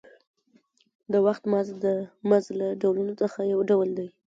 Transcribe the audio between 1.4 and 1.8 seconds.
مزد